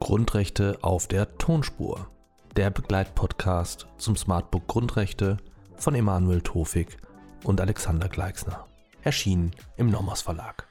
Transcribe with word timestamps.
Grundrechte 0.00 0.78
auf 0.82 1.06
der 1.06 1.38
Tonspur. 1.38 2.08
Der 2.56 2.70
Begleitpodcast 2.70 3.86
zum 3.98 4.16
Smartbook 4.16 4.66
Grundrechte 4.66 5.36
von 5.76 5.94
Emanuel 5.94 6.40
Tofik 6.40 6.96
und 7.44 7.60
Alexander 7.60 8.08
Gleixner. 8.08 8.66
Erschienen 9.04 9.52
im 9.76 9.88
Nomos 9.88 10.22
Verlag. 10.22 10.66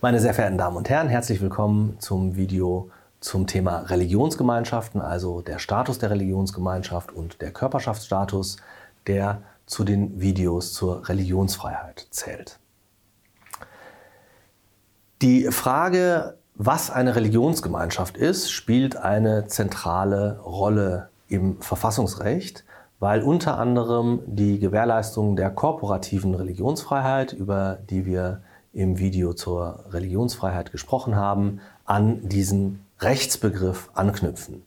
Meine 0.00 0.18
sehr 0.18 0.34
verehrten 0.34 0.58
Damen 0.58 0.76
und 0.76 0.90
Herren, 0.90 1.08
herzlich 1.08 1.40
willkommen 1.40 2.00
zum 2.00 2.34
Video 2.34 2.90
zum 3.20 3.46
Thema 3.46 3.82
Religionsgemeinschaften, 3.82 5.00
also 5.00 5.40
der 5.40 5.60
Status 5.60 6.00
der 6.00 6.10
Religionsgemeinschaft 6.10 7.12
und 7.12 7.40
der 7.40 7.52
Körperschaftsstatus, 7.52 8.56
der 9.06 9.42
zu 9.66 9.84
den 9.84 10.20
Videos 10.20 10.72
zur 10.72 11.08
Religionsfreiheit 11.08 12.06
zählt. 12.10 12.58
Die 15.22 15.44
Frage, 15.52 16.36
was 16.54 16.90
eine 16.90 17.14
Religionsgemeinschaft 17.14 18.16
ist, 18.16 18.50
spielt 18.50 18.96
eine 18.96 19.46
zentrale 19.46 20.40
Rolle 20.40 21.08
im 21.28 21.60
Verfassungsrecht, 21.60 22.64
weil 22.98 23.22
unter 23.22 23.58
anderem 23.58 24.20
die 24.26 24.58
Gewährleistung 24.58 25.36
der 25.36 25.50
korporativen 25.50 26.34
Religionsfreiheit, 26.34 27.32
über 27.32 27.78
die 27.88 28.04
wir 28.06 28.42
im 28.72 28.98
Video 28.98 29.32
zur 29.32 29.84
Religionsfreiheit 29.90 30.72
gesprochen 30.72 31.16
haben, 31.16 31.60
an 31.84 32.28
diesen 32.28 32.84
Rechtsbegriff 33.00 33.90
anknüpfen. 33.94 34.62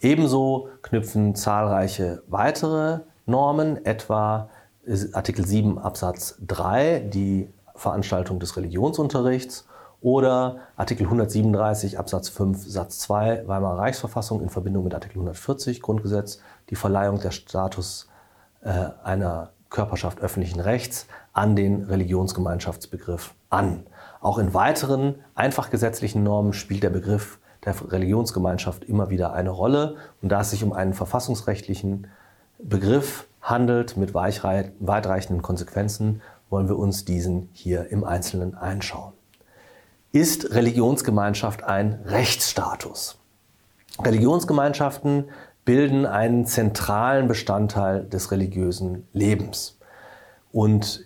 Ebenso 0.00 0.68
knüpfen 0.82 1.34
zahlreiche 1.34 2.22
weitere 2.28 3.00
Normen, 3.26 3.84
etwa 3.84 4.48
Artikel 5.12 5.46
7 5.46 5.78
Absatz 5.78 6.36
3, 6.46 7.00
die 7.00 7.48
Veranstaltung 7.74 8.40
des 8.40 8.56
Religionsunterrichts 8.56 9.66
oder 10.00 10.58
Artikel 10.76 11.04
137 11.04 11.98
Absatz 11.98 12.28
5 12.28 12.68
Satz 12.68 12.98
2 13.00 13.46
Weimarer 13.46 13.78
Reichsverfassung 13.78 14.42
in 14.42 14.48
Verbindung 14.48 14.84
mit 14.84 14.94
Artikel 14.94 15.18
140 15.18 15.80
Grundgesetz 15.80 16.40
die 16.70 16.74
Verleihung 16.74 17.20
der 17.20 17.30
Status 17.30 18.08
äh, 18.62 18.70
einer 19.04 19.50
Körperschaft 19.70 20.20
öffentlichen 20.20 20.60
Rechts 20.60 21.06
an 21.32 21.56
den 21.56 21.84
Religionsgemeinschaftsbegriff 21.84 23.34
an. 23.48 23.86
Auch 24.20 24.38
in 24.38 24.52
weiteren 24.52 25.16
einfach 25.34 25.70
gesetzlichen 25.70 26.22
Normen 26.22 26.52
spielt 26.52 26.82
der 26.82 26.90
Begriff 26.90 27.38
der 27.64 27.74
Religionsgemeinschaft 27.90 28.84
immer 28.84 29.08
wieder 29.08 29.32
eine 29.32 29.50
Rolle. 29.50 29.96
Und 30.20 30.30
da 30.30 30.40
es 30.40 30.50
sich 30.50 30.64
um 30.64 30.72
einen 30.72 30.94
verfassungsrechtlichen 30.94 32.08
Begriff 32.62 33.26
handelt 33.40 33.96
mit 33.96 34.14
weitreichenden 34.14 35.42
Konsequenzen, 35.42 36.22
wollen 36.48 36.68
wir 36.68 36.78
uns 36.78 37.04
diesen 37.04 37.48
hier 37.52 37.90
im 37.90 38.04
Einzelnen 38.04 38.54
einschauen. 38.54 39.12
Ist 40.12 40.54
Religionsgemeinschaft 40.54 41.64
ein 41.64 42.00
Rechtsstatus? 42.04 43.18
Religionsgemeinschaften 44.00 45.24
bilden 45.64 46.06
einen 46.06 46.46
zentralen 46.46 47.28
Bestandteil 47.28 48.04
des 48.04 48.30
religiösen 48.30 49.06
Lebens. 49.12 49.78
Und 50.52 51.04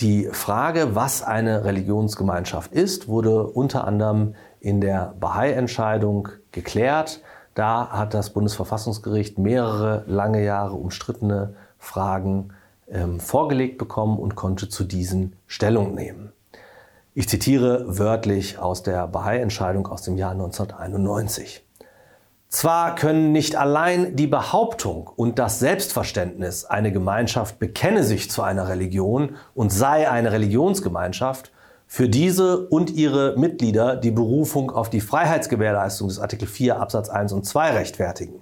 die 0.00 0.28
Frage, 0.32 0.94
was 0.94 1.22
eine 1.22 1.64
Religionsgemeinschaft 1.64 2.72
ist, 2.72 3.08
wurde 3.08 3.46
unter 3.46 3.86
anderem 3.86 4.34
in 4.60 4.80
der 4.80 5.14
Bahai-Entscheidung 5.20 6.28
geklärt. 6.52 7.20
Da 7.54 7.88
hat 7.90 8.14
das 8.14 8.30
Bundesverfassungsgericht 8.30 9.38
mehrere 9.38 10.04
lange 10.06 10.44
Jahre 10.44 10.74
umstrittene 10.74 11.54
Fragen 11.78 12.50
ähm, 12.88 13.20
vorgelegt 13.20 13.78
bekommen 13.78 14.18
und 14.18 14.34
konnte 14.34 14.68
zu 14.68 14.84
diesen 14.84 15.36
Stellung 15.46 15.94
nehmen. 15.94 16.32
Ich 17.14 17.28
zitiere 17.28 17.98
wörtlich 17.98 18.58
aus 18.58 18.82
der 18.82 19.06
Bahai-Entscheidung 19.06 19.86
aus 19.86 20.02
dem 20.02 20.18
Jahr 20.18 20.32
1991. 20.32 21.64
Zwar 22.48 22.94
können 22.94 23.32
nicht 23.32 23.56
allein 23.56 24.16
die 24.16 24.26
Behauptung 24.26 25.10
und 25.14 25.38
das 25.38 25.60
Selbstverständnis, 25.60 26.64
eine 26.64 26.92
Gemeinschaft 26.92 27.58
bekenne 27.58 28.02
sich 28.04 28.30
zu 28.30 28.42
einer 28.42 28.68
Religion 28.68 29.36
und 29.54 29.72
sei 29.72 30.08
eine 30.08 30.32
Religionsgemeinschaft, 30.32 31.52
für 31.94 32.08
diese 32.08 32.66
und 32.66 32.90
ihre 32.90 33.36
Mitglieder 33.38 33.94
die 33.94 34.10
Berufung 34.10 34.72
auf 34.72 34.90
die 34.90 35.00
Freiheitsgewährleistung 35.00 36.08
des 36.08 36.18
Artikel 36.18 36.48
4 36.48 36.80
Absatz 36.80 37.08
1 37.08 37.32
und 37.32 37.46
2 37.46 37.70
rechtfertigen. 37.70 38.40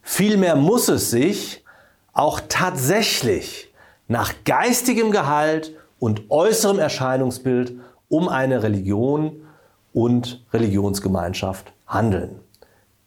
Vielmehr 0.00 0.56
muss 0.56 0.88
es 0.88 1.10
sich 1.10 1.66
auch 2.14 2.40
tatsächlich 2.48 3.74
nach 4.08 4.32
geistigem 4.46 5.10
Gehalt 5.10 5.74
und 5.98 6.30
äußerem 6.30 6.78
Erscheinungsbild 6.78 7.74
um 8.08 8.26
eine 8.26 8.62
Religion 8.62 9.42
und 9.92 10.46
Religionsgemeinschaft 10.54 11.74
handeln. 11.86 12.40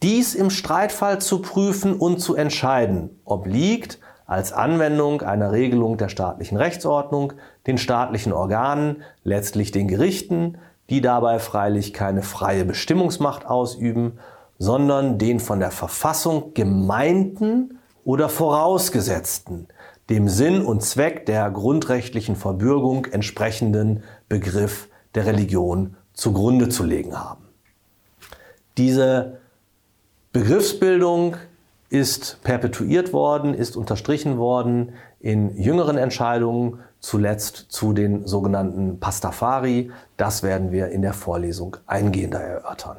Dies 0.04 0.36
im 0.36 0.52
Streitfall 0.52 1.22
zu 1.22 1.42
prüfen 1.42 1.96
und 1.96 2.20
zu 2.20 2.36
entscheiden, 2.36 3.20
obliegt 3.26 3.98
als 4.30 4.54
Anwendung 4.54 5.24
einer 5.24 5.52
Regelung 5.52 5.98
der 5.98 6.08
staatlichen 6.08 6.56
Rechtsordnung 6.56 7.34
den 7.66 7.80
staatlichen 7.80 8.32
Organen, 8.32 9.02
letztlich 9.24 9.72
den 9.72 9.88
Gerichten, 9.88 10.60
die 10.92 11.02
dabei 11.02 11.40
freilich 11.40 11.94
keine 11.94 12.22
freie 12.22 12.64
Bestimmungsmacht 12.64 13.48
ausüben, 13.48 14.20
sondern 14.60 15.18
den 15.18 15.40
von 15.40 15.60
der 15.60 15.72
Verfassung 15.72 16.54
gemeinten 16.54 17.80
oder 18.04 18.30
vorausgesetzten, 18.30 19.68
dem 20.12 20.30
Sinn 20.30 20.64
und 20.64 20.84
Zweck 20.84 21.26
der 21.26 21.50
grundrechtlichen 21.50 22.36
Verbürgung 22.36 23.06
entsprechenden 23.06 24.04
Begriff 24.28 24.90
der 25.16 25.26
Religion 25.26 25.96
zugrunde 26.14 26.70
zu 26.70 26.84
legen 26.84 27.20
haben. 27.20 27.48
Diese 28.78 29.40
Begriffsbildung 30.34 31.38
ist 31.90 32.42
perpetuiert 32.44 33.14
worden, 33.14 33.54
ist 33.54 33.76
unterstrichen 33.76 34.38
worden 34.38 34.94
in 35.20 35.58
jüngeren 35.58 35.98
Entscheidungen, 35.98 36.80
zuletzt 37.00 37.68
zu 37.70 37.94
den 37.94 38.28
sogenannten 38.28 39.00
Pastafari. 39.00 39.92
Das 40.18 40.44
werden 40.44 40.72
wir 40.72 40.90
in 40.90 41.02
der 41.02 41.14
Vorlesung 41.14 41.78
eingehender 41.88 42.40
erörtern. 42.40 42.98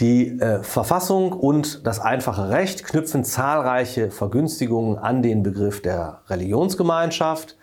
Die 0.00 0.38
äh, 0.40 0.62
Verfassung 0.62 1.32
und 1.32 1.86
das 1.86 2.00
einfache 2.00 2.50
Recht 2.50 2.84
knüpfen 2.84 3.24
zahlreiche 3.24 4.10
Vergünstigungen 4.10 4.98
an 4.98 5.22
den 5.22 5.42
Begriff 5.42 5.80
der 5.80 6.20
Religionsgemeinschaft, 6.28 7.56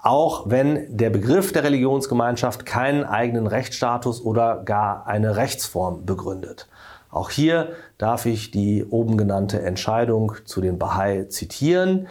auch 0.00 0.48
wenn 0.48 0.96
der 0.96 1.10
Begriff 1.10 1.52
der 1.52 1.64
Religionsgemeinschaft 1.64 2.64
keinen 2.64 3.04
eigenen 3.04 3.48
Rechtsstatus 3.48 4.24
oder 4.24 4.62
gar 4.64 5.06
eine 5.06 5.36
Rechtsform 5.36 6.06
begründet. 6.06 6.68
Auch 7.10 7.30
hier 7.30 7.72
darf 7.98 8.26
ich 8.26 8.50
die 8.50 8.84
oben 8.84 9.16
genannte 9.16 9.62
Entscheidung 9.62 10.34
zu 10.44 10.60
den 10.60 10.78
Bahai 10.78 11.24
zitieren. 11.24 12.08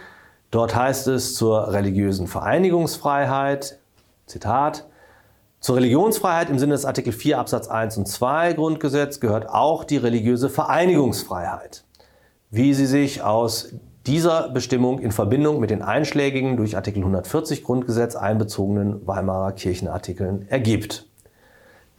Dort 0.51 0.75
heißt 0.75 1.07
es 1.07 1.35
zur 1.35 1.71
religiösen 1.71 2.27
Vereinigungsfreiheit, 2.27 3.79
Zitat, 4.25 4.87
zur 5.59 5.75
Religionsfreiheit 5.75 6.49
im 6.49 6.57
Sinne 6.57 6.73
des 6.73 6.85
Artikel 6.85 7.11
4 7.11 7.37
Absatz 7.37 7.67
1 7.67 7.97
und 7.97 8.07
2 8.07 8.53
Grundgesetz 8.53 9.19
gehört 9.19 9.49
auch 9.49 9.83
die 9.83 9.97
religiöse 9.97 10.49
Vereinigungsfreiheit, 10.49 11.83
wie 12.49 12.73
sie 12.73 12.85
sich 12.85 13.21
aus 13.21 13.73
dieser 14.07 14.49
Bestimmung 14.49 14.99
in 14.99 15.11
Verbindung 15.11 15.59
mit 15.59 15.69
den 15.69 15.81
einschlägigen 15.81 16.55
durch 16.55 16.77
Artikel 16.77 16.99
140 16.99 17.63
Grundgesetz 17.63 18.15
einbezogenen 18.15 19.05
Weimarer 19.05 19.51
Kirchenartikeln 19.51 20.47
ergibt. 20.47 21.08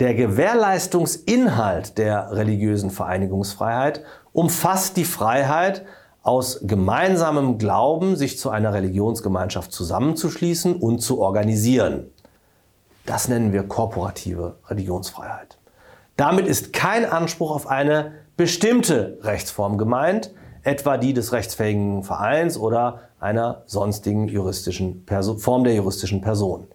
Der 0.00 0.14
Gewährleistungsinhalt 0.14 1.98
der 1.98 2.32
religiösen 2.32 2.90
Vereinigungsfreiheit 2.90 4.02
umfasst 4.32 4.96
die 4.96 5.04
Freiheit, 5.04 5.84
aus 6.22 6.60
gemeinsamem 6.62 7.58
Glauben 7.58 8.16
sich 8.16 8.38
zu 8.38 8.48
einer 8.50 8.72
Religionsgemeinschaft 8.72 9.72
zusammenzuschließen 9.72 10.76
und 10.76 11.00
zu 11.00 11.20
organisieren. 11.20 12.10
Das 13.04 13.28
nennen 13.28 13.52
wir 13.52 13.62
korporative 13.62 14.56
Religionsfreiheit. 14.68 15.58
Damit 16.16 16.46
ist 16.46 16.72
kein 16.72 17.04
Anspruch 17.04 17.50
auf 17.50 17.66
eine 17.66 18.12
bestimmte 18.36 19.18
Rechtsform 19.22 19.76
gemeint, 19.76 20.32
etwa 20.62 20.96
die 20.96 21.12
des 21.12 21.32
rechtsfähigen 21.32 22.04
Vereins 22.04 22.56
oder 22.56 23.00
einer 23.18 23.62
sonstigen 23.66 24.28
juristischen 24.28 25.04
Person, 25.04 25.38
Form 25.38 25.64
der 25.64 25.74
juristischen 25.74 26.22
Person. 26.22 26.68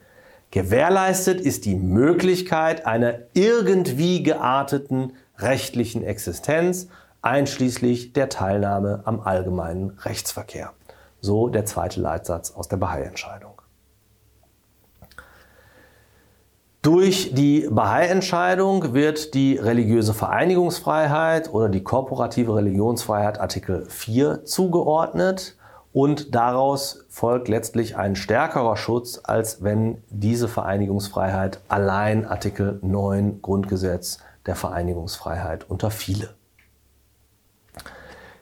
Gewährleistet 0.56 1.42
ist 1.42 1.66
die 1.66 1.76
Möglichkeit 1.76 2.86
einer 2.86 3.16
irgendwie 3.34 4.24
gearteten 4.24 5.12
rechtlichen 5.38 6.02
Existenz, 6.02 6.88
einschließlich 7.22 8.14
der 8.14 8.30
Teilnahme 8.30 9.02
am 9.04 9.20
allgemeinen 9.20 9.90
Rechtsverkehr. 10.00 10.72
So 11.20 11.50
der 11.50 11.66
zweite 11.66 12.00
Leitsatz 12.00 12.52
aus 12.52 12.70
der 12.70 12.78
Bahai-Entscheidung. 12.78 13.62
Durch 16.82 17.34
die 17.34 17.68
Bahai-Entscheidung 17.70 18.94
wird 18.94 19.34
die 19.34 19.58
religiöse 19.58 20.14
Vereinigungsfreiheit 20.14 21.54
oder 21.54 21.68
die 21.68 21.84
korporative 21.84 22.56
Religionsfreiheit 22.56 23.42
Artikel 23.42 23.88
4 23.90 24.46
zugeordnet 24.46 25.58
und 25.96 26.36
daraus 26.36 27.06
folgt 27.08 27.48
letztlich 27.48 27.96
ein 27.96 28.18
stärkerer 28.18 28.76
Schutz, 28.76 29.22
als 29.24 29.64
wenn 29.64 30.04
diese 30.10 30.50
Vereinigungsfreiheit 30.50 31.62
allein 31.70 32.26
Artikel 32.26 32.80
9 32.82 33.42
Grundgesetz 33.42 34.20
der 34.46 34.56
Vereinigungsfreiheit 34.56 35.70
unterfiele. 35.70 36.32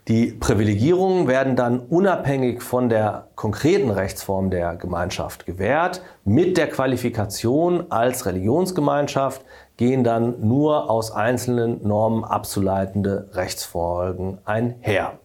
Die 0.07 0.31
Privilegierungen 0.31 1.27
werden 1.27 1.55
dann 1.55 1.79
unabhängig 1.79 2.63
von 2.63 2.89
der 2.89 3.27
konkreten 3.35 3.91
Rechtsform 3.91 4.49
der 4.49 4.75
Gemeinschaft 4.75 5.45
gewährt. 5.45 6.01
Mit 6.25 6.57
der 6.57 6.69
Qualifikation 6.69 7.91
als 7.91 8.25
Religionsgemeinschaft 8.25 9.45
gehen 9.77 10.03
dann 10.03 10.41
nur 10.47 10.89
aus 10.89 11.11
einzelnen 11.11 11.87
Normen 11.87 12.23
abzuleitende 12.23 13.29
Rechtsfolgen 13.33 14.39
einher. 14.43 15.19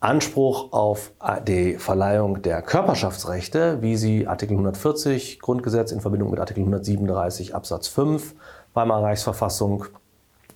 Anspruch 0.00 0.72
auf 0.72 1.12
die 1.46 1.76
Verleihung 1.78 2.42
der 2.42 2.62
Körperschaftsrechte, 2.62 3.80
wie 3.80 3.96
sie 3.96 4.26
Artikel 4.26 4.52
140 4.54 5.40
Grundgesetz 5.40 5.90
in 5.90 6.00
Verbindung 6.00 6.30
mit 6.30 6.38
Artikel 6.38 6.60
137 6.60 7.54
Absatz 7.54 7.88
5 7.88 8.34
Weimarer 8.74 9.04
Reichsverfassung 9.04 9.86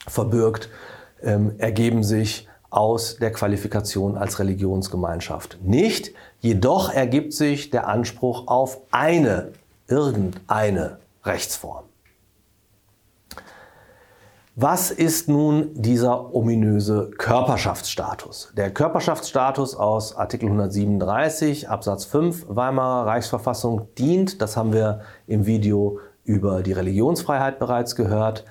verbirgt, 0.06 0.68
ähm, 1.22 1.54
ergeben 1.58 2.04
sich 2.04 2.48
aus 2.68 3.16
der 3.16 3.32
Qualifikation 3.32 4.16
als 4.16 4.38
Religionsgemeinschaft 4.38 5.58
nicht. 5.62 6.12
Jedoch 6.40 6.92
ergibt 6.92 7.32
sich 7.32 7.70
der 7.70 7.88
Anspruch 7.88 8.46
auf 8.46 8.78
eine, 8.90 9.52
irgendeine 9.88 10.98
Rechtsform. 11.24 11.89
Was 14.56 14.90
ist 14.90 15.28
nun 15.28 15.70
dieser 15.74 16.34
ominöse 16.34 17.12
Körperschaftsstatus? 17.16 18.52
Der 18.56 18.72
Körperschaftsstatus 18.72 19.76
aus 19.76 20.16
Artikel 20.16 20.46
137 20.46 21.68
Absatz 21.68 22.04
5 22.06 22.46
Weimarer 22.48 23.06
Reichsverfassung 23.06 23.86
dient, 23.96 24.42
das 24.42 24.56
haben 24.56 24.72
wir 24.72 25.02
im 25.28 25.46
Video 25.46 26.00
über 26.24 26.62
die 26.62 26.72
Religionsfreiheit 26.72 27.60
bereits 27.60 27.94
gehört, 27.94 28.44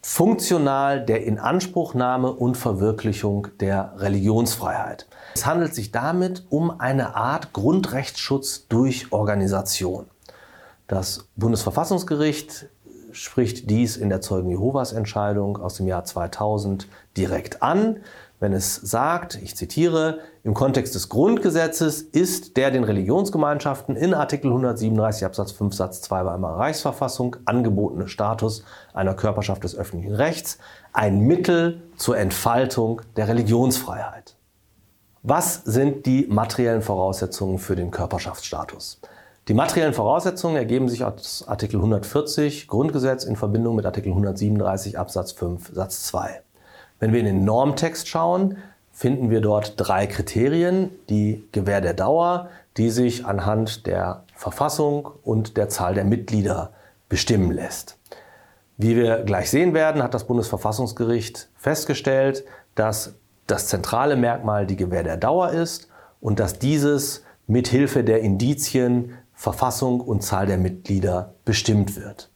funktional 0.00 1.04
der 1.04 1.24
Inanspruchnahme 1.24 2.32
und 2.32 2.56
Verwirklichung 2.56 3.48
der 3.60 3.92
Religionsfreiheit. 3.98 5.06
Es 5.34 5.44
handelt 5.44 5.74
sich 5.74 5.92
damit 5.92 6.46
um 6.48 6.80
eine 6.80 7.16
Art 7.16 7.52
Grundrechtsschutz 7.52 8.66
durch 8.68 9.12
Organisation. 9.12 10.06
Das 10.86 11.28
Bundesverfassungsgericht 11.36 12.68
spricht 13.14 13.70
dies 13.70 13.96
in 13.96 14.08
der 14.08 14.20
Zeugen 14.20 14.50
Jehovas 14.50 14.92
Entscheidung 14.92 15.56
aus 15.56 15.76
dem 15.76 15.86
Jahr 15.86 16.04
2000 16.04 16.88
direkt 17.16 17.62
an, 17.62 18.00
wenn 18.40 18.52
es 18.52 18.74
sagt, 18.74 19.36
ich 19.36 19.56
zitiere, 19.56 20.18
im 20.42 20.52
Kontext 20.52 20.94
des 20.94 21.08
Grundgesetzes 21.08 22.02
ist 22.02 22.56
der 22.56 22.70
den 22.70 22.84
Religionsgemeinschaften 22.84 23.96
in 23.96 24.12
Artikel 24.12 24.48
137 24.48 25.24
Absatz 25.24 25.52
5 25.52 25.74
Satz 25.74 26.02
2 26.02 26.26
Weimarer 26.26 26.58
Reichsverfassung 26.58 27.36
angebotene 27.46 28.08
Status 28.08 28.64
einer 28.92 29.14
Körperschaft 29.14 29.64
des 29.64 29.76
öffentlichen 29.76 30.14
Rechts 30.14 30.58
ein 30.92 31.20
Mittel 31.20 31.82
zur 31.96 32.18
Entfaltung 32.18 33.00
der 33.16 33.28
Religionsfreiheit. 33.28 34.36
Was 35.22 35.62
sind 35.64 36.04
die 36.04 36.26
materiellen 36.28 36.82
Voraussetzungen 36.82 37.58
für 37.58 37.76
den 37.76 37.90
Körperschaftsstatus? 37.90 39.00
Die 39.46 39.54
materiellen 39.54 39.92
Voraussetzungen 39.92 40.56
ergeben 40.56 40.88
sich 40.88 41.04
aus 41.04 41.44
Artikel 41.46 41.76
140 41.76 42.66
Grundgesetz 42.66 43.24
in 43.24 43.36
Verbindung 43.36 43.76
mit 43.76 43.84
Artikel 43.84 44.08
137 44.08 44.98
Absatz 44.98 45.32
5 45.32 45.70
Satz 45.74 46.04
2. 46.04 46.40
Wenn 46.98 47.12
wir 47.12 47.20
in 47.20 47.26
den 47.26 47.44
Normtext 47.44 48.08
schauen, 48.08 48.56
finden 48.90 49.28
wir 49.28 49.42
dort 49.42 49.74
drei 49.76 50.06
Kriterien. 50.06 50.90
Die 51.10 51.46
Gewähr 51.52 51.82
der 51.82 51.92
Dauer, 51.92 52.48
die 52.78 52.88
sich 52.88 53.26
anhand 53.26 53.86
der 53.86 54.24
Verfassung 54.34 55.10
und 55.22 55.58
der 55.58 55.68
Zahl 55.68 55.92
der 55.92 56.04
Mitglieder 56.04 56.72
bestimmen 57.10 57.50
lässt. 57.50 57.98
Wie 58.78 58.96
wir 58.96 59.24
gleich 59.24 59.50
sehen 59.50 59.74
werden, 59.74 60.02
hat 60.02 60.14
das 60.14 60.24
Bundesverfassungsgericht 60.24 61.50
festgestellt, 61.54 62.44
dass 62.76 63.16
das 63.46 63.66
zentrale 63.68 64.16
Merkmal 64.16 64.64
die 64.64 64.76
Gewähr 64.76 65.02
der 65.02 65.18
Dauer 65.18 65.50
ist 65.50 65.88
und 66.22 66.40
dass 66.40 66.58
dieses 66.58 67.24
mithilfe 67.46 68.04
der 68.04 68.20
Indizien 68.22 69.18
Verfassung 69.34 70.00
und 70.00 70.22
Zahl 70.22 70.46
der 70.46 70.58
Mitglieder 70.58 71.34
bestimmt 71.44 71.96
wird. 71.96 72.30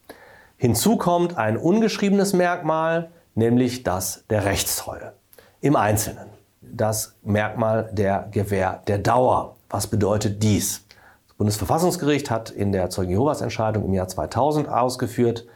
Hinzu 0.57 0.97
kommt 0.97 1.39
ein 1.39 1.57
ungeschriebenes 1.57 2.33
Merkmal, 2.33 3.11
nämlich 3.35 3.85
das 3.85 4.25
der 4.29 4.45
Rechtstreue. 4.45 5.13
Im 5.61 5.77
Einzelnen 5.77 6.29
das 6.61 7.15
Merkmal 7.23 7.91
der 7.93 8.29
Gewähr 8.31 8.83
der 8.87 8.99
Dauer. 8.99 9.57
Was 9.71 9.87
bedeutet 9.87 10.43
dies? 10.43 10.85
Das 11.29 11.37
Bundesverfassungsgericht 11.37 12.31
hat 12.31 12.51
in 12.51 12.73
der 12.73 12.91
Zeugen 12.91 13.11
Jehovas 13.11 13.41
Entscheidung 13.41 13.85
im 13.85 13.95
Jahr 13.95 14.09
2000 14.09 14.69
ausgeführt, 14.69 15.47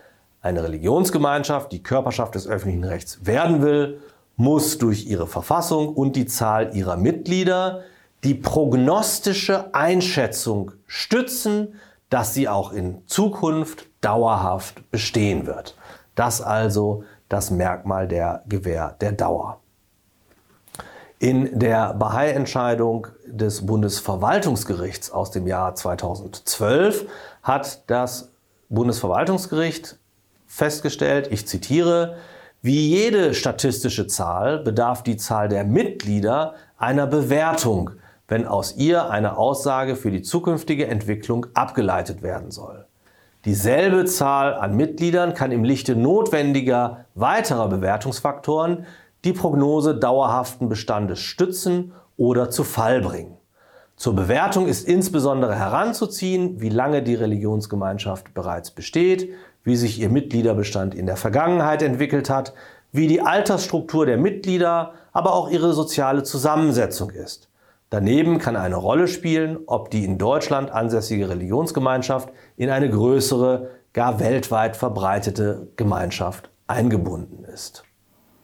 eine 0.40 0.62
Religionsgemeinschaft, 0.64 1.70
die 1.72 1.82
Körperschaft 1.82 2.34
des 2.34 2.48
öffentlichen 2.48 2.84
Rechts 2.84 3.24
werden 3.24 3.62
will, 3.62 4.00
muss 4.36 4.78
durch 4.78 5.06
ihre 5.06 5.26
Verfassung 5.26 5.94
und 5.94 6.16
die 6.16 6.26
Zahl 6.26 6.74
ihrer 6.74 6.96
Mitglieder 6.96 7.82
die 8.24 8.34
prognostische 8.34 9.74
Einschätzung 9.74 10.72
stützen, 10.86 11.74
dass 12.08 12.34
sie 12.34 12.48
auch 12.48 12.72
in 12.72 13.02
Zukunft 13.06 13.86
dauerhaft 14.00 14.90
bestehen 14.90 15.46
wird. 15.46 15.76
Das 16.14 16.40
also 16.40 17.04
das 17.28 17.50
Merkmal 17.50 18.06
der 18.06 18.42
Gewähr 18.46 18.96
der 19.00 19.12
Dauer. 19.12 19.60
In 21.18 21.58
der 21.58 21.94
Bahai-Entscheidung 21.94 23.06
des 23.26 23.64
Bundesverwaltungsgerichts 23.64 25.10
aus 25.10 25.30
dem 25.30 25.46
Jahr 25.46 25.74
2012 25.74 27.06
hat 27.42 27.88
das 27.88 28.32
Bundesverwaltungsgericht 28.68 29.98
festgestellt, 30.46 31.28
ich 31.30 31.46
zitiere, 31.46 32.16
wie 32.60 32.88
jede 32.88 33.34
statistische 33.34 34.06
Zahl 34.06 34.58
bedarf 34.58 35.02
die 35.02 35.16
Zahl 35.16 35.48
der 35.48 35.64
Mitglieder 35.64 36.54
einer 36.76 37.06
Bewertung 37.06 37.92
wenn 38.28 38.46
aus 38.46 38.76
ihr 38.76 39.10
eine 39.10 39.36
Aussage 39.36 39.96
für 39.96 40.10
die 40.10 40.22
zukünftige 40.22 40.86
Entwicklung 40.86 41.46
abgeleitet 41.54 42.22
werden 42.22 42.50
soll. 42.50 42.86
Dieselbe 43.44 44.04
Zahl 44.04 44.54
an 44.54 44.76
Mitgliedern 44.76 45.34
kann 45.34 45.50
im 45.50 45.64
Lichte 45.64 45.96
notwendiger 45.96 47.06
weiterer 47.14 47.68
Bewertungsfaktoren 47.68 48.86
die 49.24 49.32
Prognose 49.32 49.96
dauerhaften 49.96 50.68
Bestandes 50.68 51.18
stützen 51.18 51.92
oder 52.16 52.50
zu 52.50 52.62
Fall 52.64 53.00
bringen. 53.00 53.36
Zur 53.96 54.14
Bewertung 54.14 54.66
ist 54.66 54.86
insbesondere 54.86 55.54
heranzuziehen, 55.56 56.60
wie 56.60 56.68
lange 56.68 57.02
die 57.02 57.14
Religionsgemeinschaft 57.14 58.34
bereits 58.34 58.70
besteht, 58.70 59.30
wie 59.64 59.76
sich 59.76 60.00
ihr 60.00 60.08
Mitgliederbestand 60.08 60.94
in 60.94 61.06
der 61.06 61.16
Vergangenheit 61.16 61.82
entwickelt 61.82 62.30
hat, 62.30 62.52
wie 62.90 63.06
die 63.06 63.20
Altersstruktur 63.20 64.06
der 64.06 64.18
Mitglieder, 64.18 64.94
aber 65.12 65.34
auch 65.34 65.50
ihre 65.50 65.72
soziale 65.72 66.22
Zusammensetzung 66.24 67.10
ist. 67.10 67.48
Daneben 67.92 68.38
kann 68.38 68.56
eine 68.56 68.76
Rolle 68.76 69.06
spielen, 69.06 69.58
ob 69.66 69.90
die 69.90 70.06
in 70.06 70.16
Deutschland 70.16 70.70
ansässige 70.70 71.28
Religionsgemeinschaft 71.28 72.30
in 72.56 72.70
eine 72.70 72.88
größere, 72.88 73.68
gar 73.92 74.18
weltweit 74.18 74.78
verbreitete 74.78 75.68
Gemeinschaft 75.76 76.48
eingebunden 76.66 77.44
ist. 77.44 77.84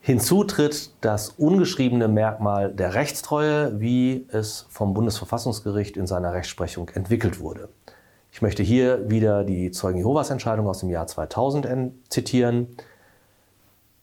Hinzu 0.03 0.45
tritt 0.45 0.93
das 1.01 1.31
ungeschriebene 1.31 2.09
Merkmal 2.09 2.75
der 2.75 2.93
Rechtstreue, 2.93 3.81
wie 3.81 4.27
es 4.31 4.67
vom 4.69 4.93
Bundesverfassungsgericht 4.93 5.97
in 5.97 6.07
seiner 6.07 6.35
Rechtsprechung 6.35 6.91
entwickelt 6.91 7.41
wurde. 7.41 7.71
Ich 8.31 8.43
möchte 8.43 8.63
hier 8.63 9.09
wieder 9.09 9.45
die 9.45 9.71
Zeugen 9.71 9.97
Jehovas 9.97 10.29
Entscheidung 10.29 10.69
aus 10.69 10.81
dem 10.81 10.91
Jahr 10.91 11.07
2000 11.07 11.67
zitieren. 12.11 12.77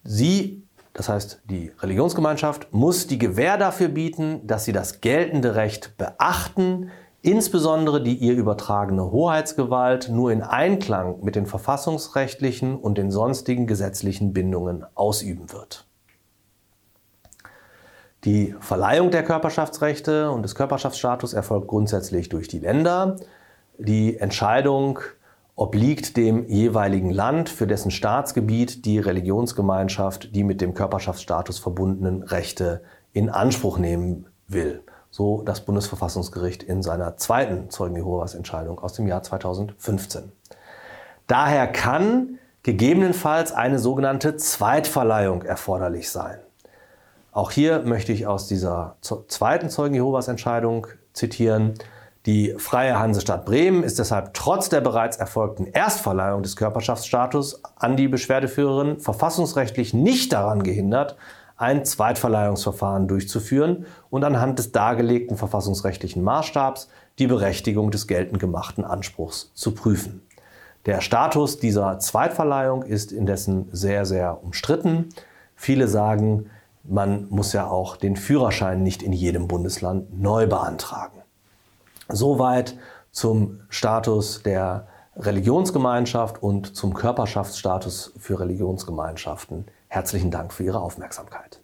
Sie 0.03 0.64
das 0.95 1.09
heißt, 1.09 1.41
die 1.49 1.73
Religionsgemeinschaft 1.81 2.73
muss 2.73 3.05
die 3.05 3.17
Gewähr 3.19 3.57
dafür 3.57 3.89
bieten, 3.89 4.47
dass 4.47 4.63
sie 4.63 4.71
das 4.71 5.01
geltende 5.01 5.55
Recht 5.55 5.97
beachten, 5.97 6.89
insbesondere 7.21 8.01
die 8.01 8.15
ihr 8.15 8.33
übertragene 8.33 9.11
Hoheitsgewalt 9.11 10.07
nur 10.07 10.31
in 10.31 10.41
Einklang 10.41 11.21
mit 11.21 11.35
den 11.35 11.47
verfassungsrechtlichen 11.47 12.77
und 12.77 12.97
den 12.97 13.11
sonstigen 13.11 13.67
gesetzlichen 13.67 14.31
Bindungen 14.31 14.85
ausüben 14.95 15.51
wird. 15.51 15.85
Die 18.23 18.55
Verleihung 18.61 19.11
der 19.11 19.23
Körperschaftsrechte 19.23 20.31
und 20.31 20.43
des 20.43 20.55
Körperschaftsstatus 20.55 21.33
erfolgt 21.33 21.67
grundsätzlich 21.67 22.29
durch 22.29 22.47
die 22.47 22.59
Länder. 22.59 23.17
Die 23.77 24.17
Entscheidung 24.17 24.99
obliegt 25.55 26.17
dem 26.17 26.47
jeweiligen 26.47 27.11
Land, 27.11 27.49
für 27.49 27.67
dessen 27.67 27.91
Staatsgebiet 27.91 28.85
die 28.85 28.99
Religionsgemeinschaft 28.99 30.35
die 30.35 30.43
mit 30.43 30.61
dem 30.61 30.73
Körperschaftsstatus 30.73 31.59
verbundenen 31.59 32.23
Rechte 32.23 32.81
in 33.13 33.29
Anspruch 33.29 33.77
nehmen 33.77 34.27
will. 34.47 34.83
So 35.09 35.41
das 35.43 35.61
Bundesverfassungsgericht 35.61 36.61
in 36.61 36.83
seiner 36.83 37.15
zweiten 37.15 37.69
Zeugen 37.69 37.95
Jehovas 37.95 38.35
Entscheidung 38.35 38.79
aus 38.79 38.93
dem 38.93 39.07
Jahr 39.07 39.23
2015. 39.23 40.33
Daher 41.27 41.67
kann 41.67 42.37
gegebenenfalls 42.63 43.53
eine 43.53 43.79
sogenannte 43.79 44.35
Zweitverleihung 44.35 45.43
erforderlich 45.43 46.09
sein. 46.09 46.39
Auch 47.31 47.51
hier 47.51 47.79
möchte 47.79 48.11
ich 48.11 48.27
aus 48.27 48.47
dieser 48.47 48.97
zweiten 49.01 49.69
Zeugen 49.69 49.95
Jehovas 49.95 50.27
Entscheidung 50.27 50.87
zitieren. 51.13 51.75
Die 52.25 52.55
Freie 52.57 52.97
Hansestadt 52.97 53.45
Bremen 53.45 53.83
ist 53.83 53.99
deshalb 53.99 54.33
trotz 54.33 54.69
der 54.69 54.81
bereits 54.81 55.17
erfolgten 55.17 55.67
Erstverleihung 55.67 56.41
des 56.41 56.55
Körperschaftsstatus 56.55 57.61
an 57.75 57.97
die 57.97 58.07
Beschwerdeführerin 58.07 58.99
verfassungsrechtlich 58.99 59.93
nicht 59.93 60.33
daran 60.33 60.63
gehindert, 60.63 61.17
ein 61.55 61.85
Zweitverleihungsverfahren 61.85 63.07
durchzuführen 63.07 63.85
und 64.09 64.23
anhand 64.23 64.57
des 64.57 64.71
dargelegten 64.71 65.37
verfassungsrechtlichen 65.37 66.23
Maßstabs 66.23 66.89
die 67.19 67.27
Berechtigung 67.27 67.91
des 67.91 68.07
geltend 68.07 68.39
gemachten 68.39 68.83
Anspruchs 68.83 69.51
zu 69.53 69.75
prüfen. 69.75 70.23
Der 70.87 71.01
Status 71.01 71.59
dieser 71.59 71.99
Zweitverleihung 71.99 72.81
ist 72.81 73.11
indessen 73.11 73.69
sehr, 73.71 74.05
sehr 74.05 74.43
umstritten. 74.43 75.09
Viele 75.55 75.87
sagen, 75.87 76.49
man 76.83 77.27
muss 77.29 77.53
ja 77.53 77.67
auch 77.67 77.97
den 77.97 78.15
Führerschein 78.15 78.81
nicht 78.81 79.03
in 79.03 79.13
jedem 79.13 79.47
Bundesland 79.47 80.19
neu 80.19 80.47
beantragen. 80.47 81.21
Soweit 82.09 82.77
zum 83.11 83.61
Status 83.69 84.43
der 84.43 84.87
Religionsgemeinschaft 85.15 86.43
und 86.43 86.75
zum 86.75 86.93
Körperschaftsstatus 86.93 88.13
für 88.17 88.39
Religionsgemeinschaften. 88.39 89.65
Herzlichen 89.87 90.29
Dank 90.29 90.53
für 90.53 90.63
Ihre 90.63 90.81
Aufmerksamkeit. 90.81 91.61